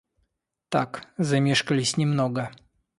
Так, 0.69 1.05
замешкались 1.19 1.95
немного. 1.97 2.51